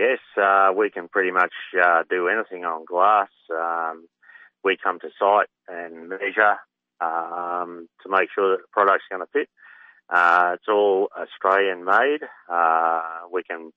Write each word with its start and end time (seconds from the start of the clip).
Yes, 0.00 0.20
uh, 0.42 0.72
we 0.74 0.88
can 0.88 1.08
pretty 1.08 1.30
much 1.30 1.52
uh, 1.78 2.04
do 2.08 2.28
anything 2.28 2.64
on 2.64 2.86
glass. 2.86 3.28
Um, 3.54 4.06
we 4.64 4.78
come 4.82 4.98
to 4.98 5.08
site 5.18 5.48
and 5.68 6.08
measure 6.08 6.56
um, 7.02 7.86
to 8.02 8.08
make 8.08 8.30
sure 8.34 8.52
that 8.52 8.62
the 8.62 8.68
product's 8.72 9.04
going 9.10 9.20
to 9.20 9.28
fit. 9.30 9.50
Uh, 10.08 10.52
it's 10.54 10.64
all 10.70 11.10
Australian 11.14 11.84
made. 11.84 12.20
Uh, 12.50 13.28
we 13.30 13.42
can 13.42 13.72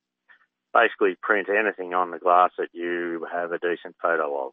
basically 0.72 1.14
print 1.20 1.48
anything 1.50 1.92
on 1.92 2.10
the 2.10 2.18
glass 2.18 2.52
that 2.56 2.68
you 2.72 3.26
have 3.30 3.52
a 3.52 3.58
decent 3.58 3.94
photo 4.00 4.46
of. 4.46 4.52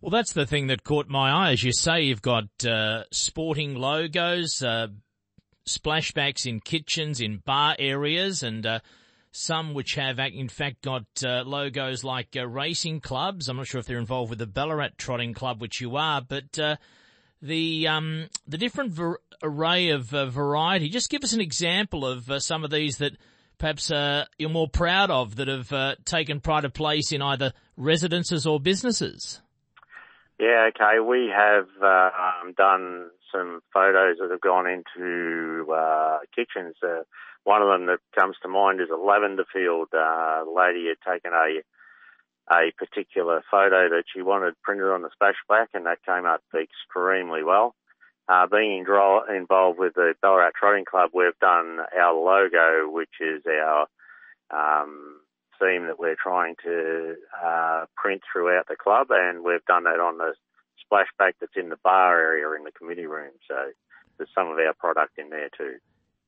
Well, 0.00 0.10
that's 0.10 0.32
the 0.32 0.46
thing 0.46 0.68
that 0.68 0.84
caught 0.84 1.08
my 1.08 1.30
eye. 1.30 1.52
As 1.52 1.62
you 1.62 1.72
say, 1.74 2.00
you've 2.00 2.22
got 2.22 2.48
uh, 2.66 3.04
sporting 3.12 3.74
logos, 3.74 4.62
uh, 4.62 4.86
splashbacks 5.68 6.46
in 6.46 6.60
kitchens, 6.60 7.20
in 7.20 7.42
bar 7.44 7.76
areas, 7.78 8.42
and 8.42 8.66
some 9.36 9.74
which 9.74 9.94
have, 9.94 10.18
in 10.18 10.48
fact, 10.48 10.82
got 10.82 11.04
uh, 11.24 11.42
logos 11.44 12.04
like 12.04 12.36
uh, 12.36 12.46
racing 12.46 13.00
clubs. 13.00 13.48
I'm 13.48 13.56
not 13.56 13.66
sure 13.66 13.80
if 13.80 13.86
they're 13.86 13.98
involved 13.98 14.30
with 14.30 14.38
the 14.38 14.46
Ballarat 14.46 14.90
Trotting 14.96 15.34
Club, 15.34 15.60
which 15.60 15.80
you 15.80 15.96
are, 15.96 16.20
but 16.20 16.58
uh, 16.58 16.76
the 17.42 17.88
um, 17.88 18.28
the 18.46 18.58
different 18.58 18.92
ver- 18.92 19.18
array 19.42 19.90
of 19.90 20.06
variety. 20.06 20.88
Just 20.88 21.10
give 21.10 21.24
us 21.24 21.32
an 21.32 21.40
example 21.40 22.06
of 22.06 22.30
some 22.42 22.64
of 22.64 22.70
these 22.70 22.98
that 22.98 23.16
perhaps 23.58 23.90
you're 24.38 24.50
more 24.50 24.68
proud 24.68 25.10
of 25.10 25.36
that 25.36 25.48
have 25.48 26.04
taken 26.04 26.40
pride 26.40 26.64
of 26.64 26.72
place 26.72 27.12
in 27.12 27.20
either 27.20 27.52
residences 27.76 28.46
or 28.46 28.60
businesses. 28.60 29.40
Yeah, 30.38 30.68
okay. 30.70 30.98
We 31.00 31.32
have 31.34 31.68
uh, 31.80 32.10
um, 32.42 32.52
done 32.56 33.10
some 33.34 33.60
photos 33.72 34.16
that 34.20 34.30
have 34.30 34.40
gone 34.40 34.66
into 34.66 35.72
uh, 35.72 36.18
kitchens. 36.34 36.76
Uh, 36.82 37.02
one 37.44 37.62
of 37.62 37.68
them 37.68 37.86
that 37.86 37.98
comes 38.18 38.36
to 38.42 38.48
mind 38.48 38.80
is 38.80 38.88
a 38.90 38.96
lavender 38.96 39.44
field. 39.52 39.88
Uh, 39.92 40.44
lady 40.54 40.86
had 40.88 41.12
taken 41.12 41.32
a 41.32 41.62
a 42.50 42.72
particular 42.76 43.42
photo 43.50 43.88
that 43.88 44.04
she 44.12 44.20
wanted 44.20 44.54
printed 44.62 44.86
on 44.86 45.02
the 45.02 45.08
splashback, 45.08 45.68
and 45.72 45.86
that 45.86 46.04
came 46.04 46.26
up 46.26 46.42
extremely 46.54 47.42
well. 47.42 47.74
Uh, 48.28 48.46
being 48.46 48.84
involved 49.34 49.78
with 49.78 49.94
the 49.94 50.14
Ballarat 50.22 50.50
Trotting 50.58 50.84
Club, 50.84 51.10
we've 51.12 51.38
done 51.40 51.78
our 51.98 52.14
logo, 52.14 52.90
which 52.90 53.20
is 53.20 53.42
our 53.46 53.86
um, 54.50 55.20
theme 55.60 55.86
that 55.86 55.98
we're 55.98 56.16
trying 56.22 56.54
to 56.64 57.16
uh, 57.42 57.84
print 57.96 58.22
throughout 58.30 58.66
the 58.68 58.76
club, 58.76 59.08
and 59.10 59.44
we've 59.44 59.64
done 59.66 59.84
that 59.84 60.00
on 60.00 60.18
the 60.18 60.34
splashback 60.90 61.32
that's 61.40 61.56
in 61.56 61.68
the 61.68 61.78
bar 61.82 62.18
area 62.18 62.46
in 62.56 62.64
the 62.64 62.72
committee 62.72 63.06
room. 63.06 63.32
So 63.48 63.54
there's 64.18 64.30
some 64.34 64.48
of 64.48 64.58
our 64.58 64.74
product 64.74 65.18
in 65.18 65.30
there 65.30 65.48
too. 65.56 65.76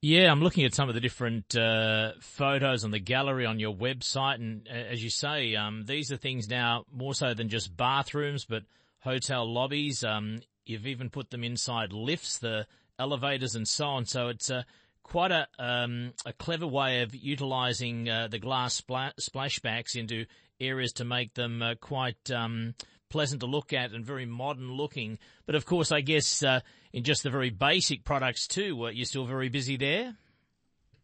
Yeah, 0.02 0.30
I'm 0.30 0.40
looking 0.40 0.64
at 0.64 0.74
some 0.74 0.88
of 0.88 0.94
the 0.94 1.00
different 1.00 1.56
uh, 1.56 2.12
photos 2.20 2.84
on 2.84 2.90
the 2.90 2.98
gallery 2.98 3.46
on 3.46 3.58
your 3.58 3.74
website, 3.74 4.36
and 4.36 4.68
uh, 4.70 4.74
as 4.74 5.02
you 5.02 5.10
say, 5.10 5.56
um, 5.56 5.84
these 5.86 6.12
are 6.12 6.16
things 6.16 6.48
now 6.48 6.84
more 6.92 7.14
so 7.14 7.34
than 7.34 7.48
just 7.48 7.76
bathrooms, 7.76 8.44
but 8.44 8.62
hotel 9.00 9.50
lobbies. 9.50 10.04
Um, 10.04 10.40
you've 10.66 10.86
even 10.86 11.08
put 11.08 11.30
them 11.30 11.42
inside 11.42 11.92
lifts, 11.92 12.38
the 12.38 12.66
elevators, 12.98 13.54
and 13.54 13.66
so 13.66 13.86
on. 13.86 14.04
So 14.04 14.28
it's 14.28 14.50
a 14.50 14.66
quite 15.02 15.32
a 15.32 15.46
um, 15.58 16.12
a 16.26 16.32
clever 16.32 16.66
way 16.66 17.00
of 17.02 17.14
utilising 17.14 18.08
uh, 18.08 18.28
the 18.28 18.38
glass 18.38 18.80
spla- 18.80 19.14
splashbacks 19.18 19.96
into 19.96 20.26
areas 20.60 20.92
to 20.94 21.04
make 21.04 21.34
them 21.34 21.62
uh, 21.62 21.74
quite 21.80 22.30
um, 22.30 22.74
pleasant 23.08 23.40
to 23.40 23.46
look 23.46 23.72
at 23.72 23.92
and 23.92 24.04
very 24.04 24.26
modern 24.26 24.72
looking. 24.72 25.18
But 25.46 25.54
of 25.54 25.64
course, 25.64 25.92
I 25.92 26.00
guess 26.00 26.42
uh, 26.42 26.60
in 26.92 27.04
just 27.04 27.22
the 27.22 27.30
very 27.30 27.50
basic 27.50 28.04
products 28.04 28.46
too, 28.46 28.88
you're 28.92 29.06
still 29.06 29.26
very 29.26 29.48
busy 29.48 29.76
there. 29.76 30.14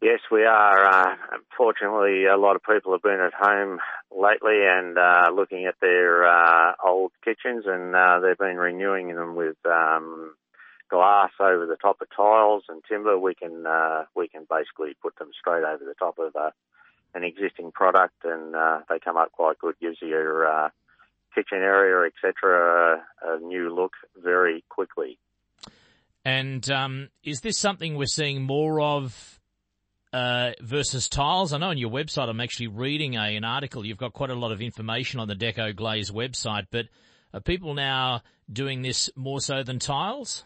Yes, 0.02 0.18
we 0.32 0.44
are. 0.44 0.84
Uh, 0.84 1.14
unfortunately, 1.32 2.24
a 2.26 2.36
lot 2.36 2.56
of 2.56 2.62
people 2.62 2.90
have 2.92 3.02
been 3.02 3.20
at 3.20 3.34
home 3.34 3.78
lately 4.10 4.58
and 4.66 4.98
uh, 4.98 5.30
looking 5.32 5.66
at 5.66 5.76
their 5.80 6.26
uh, 6.26 6.72
old 6.84 7.12
kitchens, 7.24 7.64
and 7.66 7.94
uh, 7.94 8.18
they've 8.18 8.36
been 8.36 8.56
renewing 8.56 9.14
them 9.14 9.36
with 9.36 9.56
um, 9.64 10.34
glass 10.92 11.30
over 11.40 11.64
the 11.64 11.76
top 11.76 12.02
of 12.02 12.08
tiles 12.14 12.64
and 12.68 12.82
timber, 12.86 13.18
we 13.18 13.34
can 13.34 13.66
uh, 13.66 14.04
we 14.14 14.28
can 14.28 14.46
basically 14.48 14.94
put 15.00 15.16
them 15.18 15.30
straight 15.40 15.64
over 15.64 15.82
the 15.84 15.94
top 15.94 16.18
of 16.18 16.36
uh, 16.36 16.50
an 17.14 17.24
existing 17.24 17.72
product, 17.72 18.24
and 18.24 18.54
uh, 18.54 18.80
they 18.90 18.98
come 18.98 19.16
up 19.16 19.32
quite 19.32 19.58
good. 19.58 19.74
Gives 19.80 19.96
your 20.02 20.46
uh, 20.46 20.68
kitchen 21.34 21.58
area, 21.58 22.08
etc., 22.08 23.00
a, 23.24 23.34
a 23.34 23.40
new 23.40 23.74
look 23.74 23.92
very 24.22 24.64
quickly. 24.68 25.18
And 26.24 26.68
um, 26.70 27.08
is 27.24 27.40
this 27.40 27.58
something 27.58 27.96
we're 27.96 28.06
seeing 28.06 28.42
more 28.42 28.80
of 28.80 29.40
uh, 30.12 30.52
versus 30.60 31.08
tiles? 31.08 31.52
I 31.52 31.58
know 31.58 31.70
on 31.70 31.78
your 31.78 31.90
website 31.90 32.28
I'm 32.28 32.40
actually 32.40 32.68
reading 32.68 33.16
a, 33.16 33.36
an 33.36 33.44
article. 33.44 33.84
You've 33.84 33.98
got 33.98 34.12
quite 34.12 34.30
a 34.30 34.34
lot 34.34 34.52
of 34.52 34.60
information 34.60 35.18
on 35.18 35.28
the 35.28 35.34
DecoGlaze 35.34 36.12
website, 36.12 36.66
but 36.70 36.86
are 37.34 37.40
people 37.40 37.74
now 37.74 38.22
doing 38.52 38.82
this 38.82 39.10
more 39.16 39.40
so 39.40 39.62
than 39.62 39.78
tiles? 39.78 40.44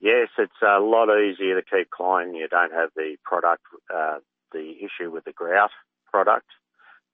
Yes, 0.00 0.28
it's 0.38 0.52
a 0.62 0.80
lot 0.80 1.08
easier 1.10 1.60
to 1.60 1.62
keep 1.62 1.90
clean. 1.90 2.34
You 2.34 2.48
don't 2.48 2.72
have 2.72 2.88
the 2.96 3.16
product, 3.22 3.62
uh, 3.94 4.18
the 4.50 4.72
issue 4.80 5.10
with 5.10 5.24
the 5.24 5.32
grout 5.32 5.70
product. 6.10 6.46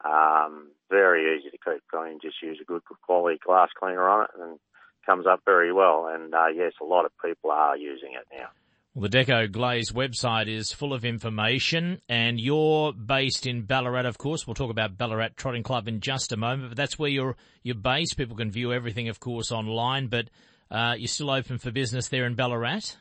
Um, 0.06 0.68
very 0.90 1.36
easy 1.36 1.50
to 1.50 1.58
keep 1.58 1.82
clean. 1.90 2.18
Just 2.22 2.42
use 2.42 2.58
a 2.60 2.64
good 2.64 2.82
quality 3.02 3.38
glass 3.44 3.68
cleaner 3.78 4.08
on 4.08 4.24
it 4.24 4.30
and 4.40 4.58
comes 5.04 5.26
up 5.26 5.40
very 5.44 5.72
well. 5.72 6.08
And 6.12 6.34
uh, 6.34 6.48
yes, 6.54 6.72
a 6.80 6.84
lot 6.84 7.04
of 7.04 7.12
people 7.24 7.50
are 7.50 7.76
using 7.76 8.12
it 8.12 8.26
now. 8.36 8.48
Well, 8.94 9.10
the 9.10 9.18
DecoGlaze 9.18 9.92
website 9.92 10.48
is 10.48 10.72
full 10.72 10.94
of 10.94 11.04
information 11.04 12.00
and 12.08 12.40
you're 12.40 12.94
based 12.94 13.46
in 13.46 13.62
Ballarat, 13.62 14.06
of 14.06 14.16
course. 14.16 14.46
We'll 14.46 14.54
talk 14.54 14.70
about 14.70 14.96
Ballarat 14.96 15.30
Trotting 15.36 15.64
Club 15.64 15.86
in 15.86 16.00
just 16.00 16.32
a 16.32 16.36
moment, 16.38 16.70
but 16.70 16.76
that's 16.78 16.98
where 16.98 17.10
you're, 17.10 17.36
you're 17.62 17.74
based. 17.74 18.16
People 18.16 18.36
can 18.36 18.50
view 18.50 18.72
everything, 18.72 19.10
of 19.10 19.20
course, 19.20 19.52
online, 19.52 20.06
but 20.06 20.30
uh, 20.70 20.94
you're 20.96 21.08
still 21.08 21.30
open 21.30 21.58
for 21.58 21.70
business 21.70 22.08
there 22.08 22.24
in 22.24 22.36
Ballarat? 22.36 22.96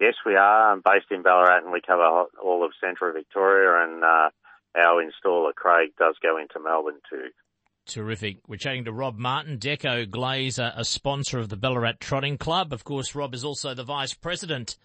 Yes, 0.00 0.14
we 0.24 0.36
are. 0.36 0.72
I'm 0.72 0.82
based 0.84 1.10
in 1.10 1.22
Ballarat 1.22 1.64
and 1.64 1.72
we 1.72 1.80
cover 1.84 2.04
all 2.04 2.64
of 2.64 2.70
central 2.80 3.12
Victoria 3.12 3.84
and 3.84 4.04
uh, 4.04 4.30
our 4.76 5.02
installer 5.02 5.54
Craig 5.54 5.90
does 5.98 6.16
go 6.22 6.38
into 6.38 6.60
Melbourne 6.60 7.00
too. 7.08 7.28
Terrific. 7.86 8.38
We're 8.46 8.56
chatting 8.56 8.84
to 8.84 8.92
Rob 8.92 9.16
Martin, 9.16 9.58
DecoGlaze, 9.58 10.58
a 10.58 10.84
sponsor 10.84 11.38
of 11.38 11.48
the 11.48 11.56
Ballarat 11.56 11.94
Trotting 12.00 12.36
Club. 12.36 12.72
Of 12.74 12.84
course, 12.84 13.14
Rob 13.14 13.34
is 13.34 13.44
also 13.44 13.72
the 13.72 13.82
vice 13.82 14.12
president 14.12 14.76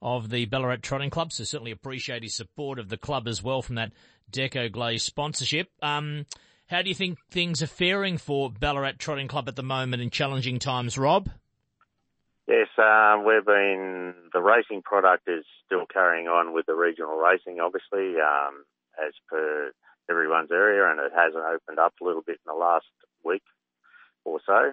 of 0.00 0.30
the 0.30 0.46
Ballarat 0.46 0.78
Trotting 0.80 1.10
Club, 1.10 1.30
so 1.30 1.44
certainly 1.44 1.72
appreciate 1.72 2.22
his 2.22 2.34
support 2.34 2.78
of 2.78 2.88
the 2.88 2.96
club 2.96 3.28
as 3.28 3.42
well 3.42 3.60
from 3.60 3.74
that 3.74 3.92
DecoGlaze 4.32 5.00
sponsorship. 5.00 5.68
Um, 5.82 6.24
how 6.68 6.80
do 6.80 6.88
you 6.88 6.94
think 6.94 7.18
things 7.30 7.62
are 7.62 7.66
faring 7.66 8.16
for 8.16 8.50
Ballarat 8.50 8.92
Trotting 8.98 9.28
Club 9.28 9.48
at 9.48 9.56
the 9.56 9.62
moment 9.62 10.02
in 10.02 10.08
challenging 10.08 10.58
times, 10.58 10.96
Rob? 10.96 11.28
Yes, 12.46 12.68
uh, 12.78 13.18
we've 13.26 13.44
been, 13.44 14.14
the 14.32 14.40
racing 14.40 14.80
product 14.82 15.28
is 15.28 15.44
still 15.66 15.84
carrying 15.84 16.28
on 16.28 16.54
with 16.54 16.64
the 16.64 16.74
regional 16.74 17.18
racing, 17.18 17.60
obviously, 17.60 18.20
um, 18.20 18.64
as 19.06 19.12
per 19.28 19.72
everyone's 20.10 20.50
area, 20.50 20.90
and 20.90 21.00
it 21.00 21.12
hasn't 21.14 21.44
opened 21.44 21.78
up 21.78 21.94
a 22.00 22.04
little 22.04 22.22
bit 22.22 22.38
in 22.46 22.52
the 22.52 22.58
last 22.58 22.86
week 23.24 23.42
or 24.24 24.40
so. 24.46 24.72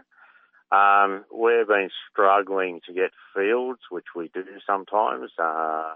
Um, 0.76 1.26
we've 1.34 1.68
been 1.68 1.90
struggling 2.12 2.82
to 2.88 2.94
get 2.94 3.12
fields, 3.36 3.82
which 3.90 4.16
we 4.16 4.30
do 4.34 4.44
sometimes, 4.66 5.32
uh, 5.38 5.94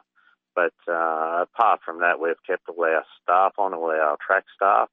but 0.56 0.74
uh, 0.88 1.44
apart 1.44 1.82
from 1.86 2.02
that, 2.02 2.20
we've 2.20 2.42
kept 2.46 2.70
all 2.70 2.84
our 2.84 3.06
staff 3.24 3.54
on, 3.58 3.74
all 3.74 3.92
our 3.92 4.18
track 4.26 4.46
staff, 4.56 4.90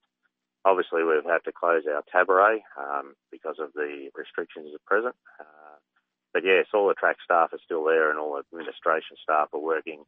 Obviously, 0.67 1.05
we've 1.05 1.23
had 1.23 1.45
to 1.45 1.53
close 1.53 1.85
our 1.87 2.03
tabaret 2.11 2.59
um, 2.77 3.15
because 3.31 3.55
of 3.61 3.71
the 3.77 4.11
restrictions 4.17 4.75
at 4.75 4.85
present. 4.85 5.15
Uh, 5.39 5.79
but 6.35 6.43
yes, 6.45 6.67
all 6.75 6.89
the 6.89 6.95
track 6.95 7.19
staff 7.25 7.53
are 7.53 7.63
still 7.65 7.85
there, 7.85 8.11
and 8.11 8.19
all 8.19 8.35
the 8.35 8.43
administration 8.51 9.17
staff 9.23 9.47
are 9.55 9.61
working. 9.61 10.03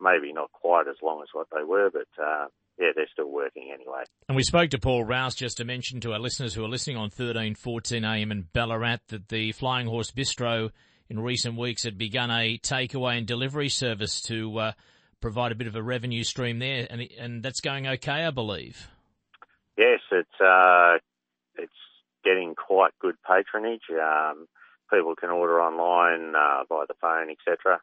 Maybe 0.00 0.32
not 0.32 0.50
quite 0.50 0.88
as 0.88 0.96
long 1.02 1.20
as 1.20 1.28
what 1.34 1.48
they 1.54 1.62
were, 1.62 1.90
but 1.92 2.08
uh, 2.16 2.46
yeah, 2.78 2.88
they're 2.94 3.08
still 3.12 3.30
working 3.30 3.70
anyway. 3.72 4.04
And 4.28 4.36
we 4.36 4.42
spoke 4.42 4.70
to 4.70 4.78
Paul 4.78 5.04
Rouse 5.04 5.34
just 5.34 5.56
to 5.58 5.64
mention 5.64 6.00
to 6.00 6.12
our 6.12 6.18
listeners 6.18 6.54
who 6.54 6.64
are 6.64 6.68
listening 6.68 6.96
on 6.96 7.10
13, 7.10 7.54
14 7.54 8.04
AM 8.04 8.30
in 8.30 8.48
Ballarat 8.52 8.98
that 9.08 9.28
the 9.28 9.52
Flying 9.52 9.86
Horse 9.86 10.10
Bistro 10.10 10.70
in 11.08 11.18
recent 11.20 11.56
weeks 11.56 11.84
had 11.84 11.98
begun 11.98 12.30
a 12.30 12.58
takeaway 12.58 13.18
and 13.18 13.26
delivery 13.26 13.68
service 13.68 14.20
to 14.22 14.58
uh, 14.58 14.72
provide 15.20 15.52
a 15.52 15.54
bit 15.54 15.66
of 15.66 15.74
a 15.74 15.82
revenue 15.82 16.22
stream 16.22 16.58
there, 16.58 16.86
and, 16.88 17.08
and 17.18 17.42
that's 17.42 17.60
going 17.60 17.86
okay, 17.86 18.24
I 18.24 18.30
believe. 18.30 18.88
Yes, 19.76 20.00
it's 20.10 20.40
uh, 20.40 20.98
it's 21.56 21.72
getting 22.24 22.54
quite 22.54 22.92
good 23.00 23.16
patronage. 23.26 23.82
Um, 23.90 24.46
people 24.92 25.14
can 25.14 25.30
order 25.30 25.60
online 25.60 26.34
uh, 26.34 26.64
by 26.68 26.84
the 26.86 26.94
phone, 27.00 27.30
etc. 27.30 27.80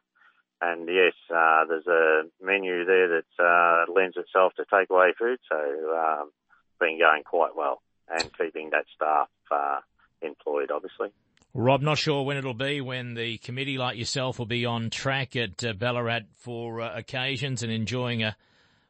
And 0.60 0.88
yes, 0.88 1.12
uh, 1.30 1.64
there's 1.68 1.86
a 1.86 2.22
menu 2.42 2.84
there 2.84 3.08
that 3.08 3.42
uh, 3.42 3.92
lends 3.92 4.16
itself 4.16 4.54
to 4.54 4.64
takeaway 4.64 5.10
food, 5.18 5.38
so 5.50 5.56
um, 5.56 6.30
been 6.80 6.98
going 6.98 7.24
quite 7.24 7.54
well 7.54 7.82
and 8.08 8.30
keeping 8.38 8.70
that 8.70 8.86
staff 8.94 9.28
uh, 9.50 9.80
employed, 10.22 10.70
obviously. 10.70 11.08
Rob, 11.52 11.82
not 11.82 11.98
sure 11.98 12.22
when 12.22 12.36
it'll 12.36 12.54
be 12.54 12.80
when 12.80 13.14
the 13.14 13.38
committee 13.38 13.78
like 13.78 13.96
yourself 13.96 14.38
will 14.38 14.46
be 14.46 14.66
on 14.66 14.90
track 14.90 15.36
at 15.36 15.64
uh, 15.64 15.72
Ballarat 15.72 16.22
for 16.38 16.80
uh, 16.80 16.98
occasions 16.98 17.62
and 17.62 17.72
enjoying 17.72 18.22
a 18.22 18.36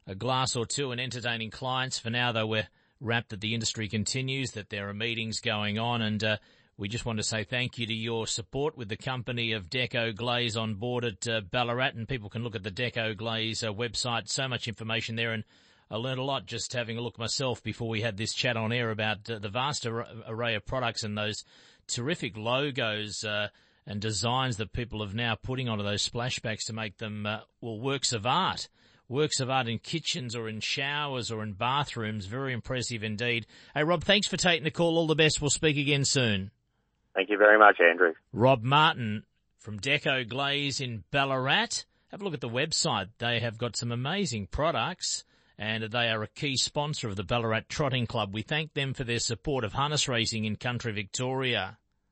a 0.06 0.14
glass 0.14 0.56
or 0.56 0.64
two 0.64 0.92
and 0.92 1.00
entertaining 1.00 1.50
clients. 1.50 1.98
For 1.98 2.10
now, 2.10 2.32
though, 2.32 2.46
we're 2.46 2.68
rapt 3.00 3.30
that 3.30 3.40
the 3.40 3.54
industry 3.54 3.88
continues, 3.88 4.52
that 4.52 4.70
there 4.70 4.88
are 4.88 4.94
meetings 4.94 5.40
going 5.40 5.78
on, 5.78 6.00
and 6.00 6.22
uh, 6.22 6.36
we 6.78 6.88
just 6.88 7.06
want 7.06 7.18
to 7.18 7.22
say 7.22 7.42
thank 7.42 7.78
you 7.78 7.86
to 7.86 7.94
your 7.94 8.26
support 8.26 8.76
with 8.76 8.90
the 8.90 8.98
company 8.98 9.52
of 9.52 9.70
DecoGlaze 9.70 10.60
on 10.60 10.74
board 10.74 11.06
at 11.06 11.26
uh, 11.26 11.40
Ballarat, 11.40 11.92
and 11.94 12.06
people 12.06 12.28
can 12.28 12.42
look 12.42 12.54
at 12.54 12.62
the 12.62 12.70
DecoGlaze 12.70 13.66
uh, 13.66 13.72
website. 13.72 14.28
So 14.28 14.46
much 14.46 14.68
information 14.68 15.16
there, 15.16 15.32
and 15.32 15.44
I 15.90 15.96
learned 15.96 16.20
a 16.20 16.24
lot 16.24 16.44
just 16.44 16.74
having 16.74 16.98
a 16.98 17.00
look 17.00 17.18
myself 17.18 17.62
before 17.62 17.88
we 17.88 18.02
had 18.02 18.18
this 18.18 18.34
chat 18.34 18.58
on 18.58 18.72
air 18.72 18.90
about 18.90 19.28
uh, 19.30 19.38
the 19.38 19.48
vast 19.48 19.86
ar- 19.86 20.06
array 20.26 20.54
of 20.54 20.66
products 20.66 21.02
and 21.02 21.16
those 21.16 21.44
terrific 21.86 22.36
logos 22.36 23.24
uh, 23.24 23.48
and 23.86 24.00
designs 24.00 24.58
that 24.58 24.74
people 24.74 25.00
have 25.02 25.14
now 25.14 25.34
putting 25.34 25.70
onto 25.70 25.84
those 25.84 26.06
splashbacks 26.06 26.66
to 26.66 26.74
make 26.74 26.98
them 26.98 27.24
uh, 27.24 27.40
well 27.62 27.80
works 27.80 28.12
of 28.12 28.26
art 28.26 28.68
works 29.08 29.40
of 29.40 29.48
art 29.48 29.68
in 29.68 29.78
kitchens 29.78 30.34
or 30.34 30.48
in 30.48 30.60
showers 30.60 31.30
or 31.30 31.42
in 31.42 31.52
bathrooms. 31.52 32.26
Very 32.26 32.52
impressive 32.52 33.04
indeed. 33.04 33.46
Hey, 33.72 33.84
Rob, 33.84 34.02
thanks 34.02 34.26
for 34.26 34.36
taking 34.36 34.64
the 34.64 34.70
call. 34.70 34.98
All 34.98 35.06
the 35.06 35.14
best. 35.14 35.40
We'll 35.40 35.50
speak 35.50 35.76
again 35.76 36.04
soon. 36.04 36.50
Thank 37.16 37.30
you 37.30 37.38
very 37.38 37.58
much, 37.58 37.80
Andrew. 37.80 38.12
Rob 38.34 38.62
Martin 38.62 39.24
from 39.58 39.80
DecoGlaze 39.80 40.82
in 40.82 41.02
Ballarat. 41.10 41.84
Have 42.10 42.20
a 42.20 42.24
look 42.24 42.34
at 42.34 42.42
the 42.42 42.48
website. 42.48 43.08
They 43.16 43.40
have 43.40 43.56
got 43.56 43.74
some 43.74 43.90
amazing 43.90 44.48
products 44.48 45.24
and 45.58 45.84
they 45.84 46.10
are 46.10 46.22
a 46.22 46.28
key 46.28 46.58
sponsor 46.58 47.08
of 47.08 47.16
the 47.16 47.24
Ballarat 47.24 47.62
Trotting 47.70 48.06
Club. 48.06 48.34
We 48.34 48.42
thank 48.42 48.74
them 48.74 48.92
for 48.92 49.04
their 49.04 49.18
support 49.18 49.64
of 49.64 49.72
harness 49.72 50.08
racing 50.08 50.44
in 50.44 50.56
country 50.56 50.92
Victoria. 50.92 51.78